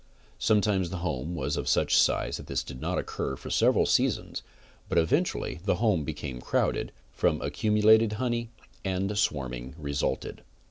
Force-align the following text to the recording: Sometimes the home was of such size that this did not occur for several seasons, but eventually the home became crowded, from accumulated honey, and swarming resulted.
Sometimes 0.39 0.89
the 0.89 0.97
home 1.05 1.35
was 1.35 1.55
of 1.57 1.67
such 1.67 1.95
size 1.95 2.37
that 2.37 2.47
this 2.47 2.63
did 2.63 2.81
not 2.81 2.97
occur 2.97 3.35
for 3.35 3.51
several 3.51 3.85
seasons, 3.85 4.41
but 4.89 4.97
eventually 4.97 5.59
the 5.65 5.75
home 5.75 6.03
became 6.03 6.41
crowded, 6.41 6.91
from 7.13 7.39
accumulated 7.39 8.13
honey, 8.13 8.49
and 8.83 9.15
swarming 9.15 9.75
resulted. 9.77 10.41